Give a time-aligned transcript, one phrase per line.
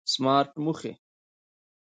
[0.13, 0.91] سمارټ موخې